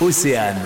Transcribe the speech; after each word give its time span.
Océane. 0.00 0.60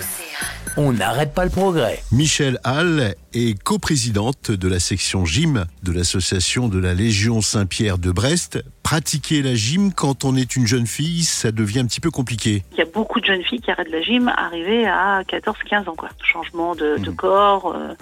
On 0.79 0.93
n'arrête 0.93 1.35
pas 1.35 1.45
le 1.45 1.51
progrès. 1.51 2.03
Michel 2.13 2.59
Hall 2.65 3.15
est 3.35 3.63
coprésidente 3.63 4.51
de 4.51 4.69
la 4.69 4.81
section 4.81 5.27
gym 5.27 5.67
de 5.83 5.93
l'association 5.93 6.69
de 6.69 6.79
la 6.79 6.95
Légion 6.95 7.43
Saint-Pierre 7.43 7.99
de 7.99 8.11
Brest. 8.11 8.65
Pratiquer 8.83 9.43
la 9.43 9.55
gym 9.55 9.93
quand 9.93 10.25
on 10.25 10.35
est 10.35 10.57
une 10.57 10.67
jeune 10.67 10.87
fille, 10.87 11.25
ça 11.25 11.53
devient 11.53 11.81
un 11.81 11.87
petit 11.87 12.01
peu 12.01 12.11
compliqué. 12.11 12.63
Il 12.73 12.79
y 12.79 12.83
a 12.83 12.87
beaucoup 12.87 13.21
de 13.21 13.27
jeunes 13.27 13.43
filles 13.43 13.61
qui 13.61 13.71
arrêtent 13.71 13.91
la 13.91 14.03
gym 14.03 14.33
arrivées 14.37 14.87
à 14.87 15.23
14-15 15.25 15.89
ans. 15.89 15.95
Quoi. 15.97 16.09
Changement 16.25 16.75
de, 16.75 16.97
de 16.99 17.11
Mhm. 17.11 17.17
corps, 17.17 17.75
euh, 17.77 17.95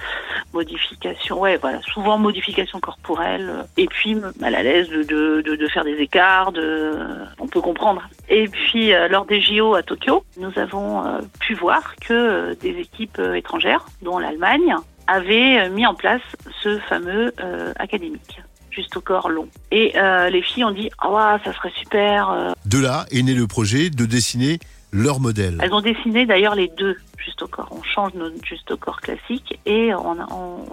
modification, 0.52 1.40
ouais, 1.40 1.56
voilà, 1.56 1.80
souvent 1.82 2.18
modification 2.18 2.80
corporelle. 2.80 3.48
euh, 3.50 3.62
et 3.76 3.86
puis 3.86 4.16
mal 4.40 4.54
à 4.54 4.62
l'aise 4.62 4.88
de, 4.88 5.02
de, 5.02 5.42
de, 5.42 5.56
de 5.56 5.68
faire 5.68 5.84
des 5.84 5.96
écarts, 5.96 6.52
de, 6.52 6.92
on 7.38 7.46
peut 7.46 7.60
comprendre. 7.60 8.02
Et 8.28 8.48
puis 8.48 8.92
euh, 8.92 9.08
lors 9.08 9.24
des 9.26 9.40
JO 9.40 9.74
à 9.74 9.82
Tokyo, 9.82 10.24
nous 10.38 10.52
avons 10.58 11.04
euh, 11.06 11.20
pu 11.40 11.54
voir 11.54 11.94
que 11.96 12.12
euh, 12.12 12.54
des 12.60 12.70
équipes 12.78 13.18
euh, 13.18 13.34
étrangères, 13.34 13.86
dont 14.02 14.18
l'Allemagne, 14.18 14.74
avaient 15.06 15.58
euh, 15.60 15.70
mis 15.70 15.86
en 15.86 15.94
place 15.94 16.22
ce 16.62 16.78
fameux 16.80 17.32
euh, 17.40 17.72
académique 17.78 18.40
juste 18.70 18.96
au 18.96 19.00
corps 19.00 19.28
long. 19.28 19.48
Et 19.72 19.98
euh, 19.98 20.30
les 20.30 20.42
filles 20.42 20.64
ont 20.64 20.70
dit 20.70 20.90
ah 21.00 21.10
ouais, 21.10 21.40
ça 21.44 21.52
serait 21.52 21.72
super. 21.76 22.30
euh, 22.30 22.52
De 22.66 22.78
là 22.78 23.04
est 23.10 23.22
né 23.22 23.34
le 23.34 23.48
projet 23.48 23.90
de 23.90 24.06
dessiner 24.06 24.60
leur 24.92 25.20
modèle. 25.20 25.58
elles 25.62 25.72
ont 25.72 25.80
dessiné 25.80 26.26
d'ailleurs 26.26 26.54
les 26.54 26.68
deux 26.68 26.96
juste 27.16 27.42
au 27.42 27.46
corps. 27.46 27.68
On 27.70 27.82
change 27.82 28.14
notre 28.14 28.44
juste 28.44 28.70
au 28.70 28.76
corps 28.76 29.00
classique 29.00 29.58
et 29.66 29.92
on 29.94 30.18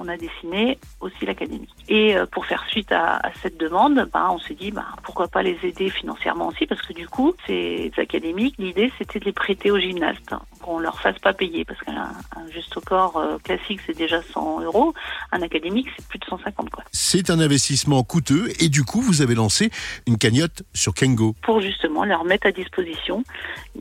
a, 0.07 0.17
dessiné 0.17 0.79
aussi 1.01 1.25
l'académique. 1.25 1.69
Et 1.89 2.15
euh, 2.15 2.25
pour 2.25 2.45
faire 2.45 2.65
suite 2.69 2.91
à, 2.91 3.21
cette 3.41 3.57
demande, 3.57 4.07
bah, 4.11 4.29
on 4.31 4.39
s'est 4.39 4.55
dit 4.55 4.71
bah, 4.71 4.85
pourquoi 5.03 5.27
pas 5.27 5.43
les 5.43 5.57
aider 5.63 5.89
financièrement 5.89 6.47
aussi 6.47 6.65
parce 6.65 6.81
que 6.81 6.93
du 6.93 7.07
coup, 7.07 7.33
ces 7.45 7.91
académiques, 7.97 8.55
l'idée 8.57 8.91
c'était 8.97 9.19
de 9.19 9.25
les 9.25 9.33
prêter 9.33 9.69
aux 9.69 9.79
gymnastes, 9.79 10.33
qu'on 10.67 10.79
leur 10.79 10.99
fasse 10.99 11.17
pas 11.19 11.33
payer 11.33 11.63
parce 11.63 11.79
qu'un 11.81 12.11
un 12.35 12.51
juste 12.51 12.75
au 12.75 12.81
corps 12.81 13.15
euh, 13.17 13.37
classique 13.43 13.79
c'est 13.85 13.97
déjà 13.97 14.21
100 14.21 14.61
euros, 14.61 14.93
un 15.31 15.41
académique 15.41 15.87
c'est 15.95 16.05
plus 16.07 16.19
de 16.19 16.25
150 16.25 16.69
quoi. 16.69 16.83
C'est 16.91 17.29
un 17.29 17.39
investissement 17.39 18.03
coûteux 18.03 18.49
et 18.59 18.67
du 18.69 18.83
coup, 18.83 18.99
vous 19.01 19.21
avez 19.21 19.33
lancé 19.35 19.69
une 20.07 20.17
cagnotte 20.17 20.63
sur 20.73 20.93
Kengo. 20.93 21.35
Pour 21.41 21.61
justement 21.61 22.03
leur 22.03 22.25
mettre 22.25 22.47
à 22.47 22.51
disposition 22.51 23.23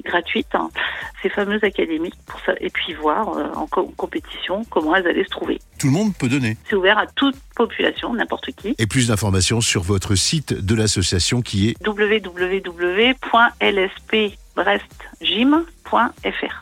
gratuite 0.05 0.47
hein, 0.55 0.69
ces 1.23 1.29
fameuses 1.29 1.65
académiques 1.65 2.15
pour 2.27 2.39
ça, 2.41 2.53
et 2.61 2.71
puis 2.71 2.95
voir 2.95 3.31
euh, 3.37 3.51
en 3.55 3.67
co- 3.67 3.93
compétition 3.97 4.65
comment 4.71 4.95
elles 4.95 5.07
allaient 5.07 5.25
se 5.25 5.31
trouver. 5.31 5.59
Tout 5.79 5.89
le 5.89 5.93
monde 5.93 6.15
peut 6.17 6.29
donner. 6.29 6.57
C'est 6.69 6.77
ouvert 6.77 6.99
à 6.99 7.07
toute 7.07 7.37
population, 7.57 8.15
n'importe 8.15 8.51
qui. 8.53 8.75
Et 8.79 8.87
plus 8.87 9.09
d'informations 9.09 9.61
sur 9.61 9.83
votre 9.83 10.15
site 10.15 10.53
de 10.55 10.75
l'association 10.75 11.43
qui 11.43 11.69
est. 11.71 11.83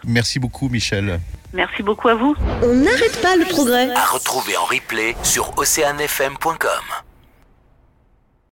Merci 0.05 0.39
beaucoup, 0.39 0.69
Michel. 0.69 1.20
Merci 1.53 1.83
beaucoup 1.83 2.08
à 2.08 2.14
vous. 2.14 2.34
On 2.62 2.75
n'arrête 2.75 3.20
pas 3.22 3.36
le 3.36 3.44
progrès. 3.44 3.91
À 3.94 4.05
retrouver 4.06 4.56
en 4.56 4.64
replay 4.64 5.14
sur 5.22 5.56
oceanfm.com. 5.56 7.03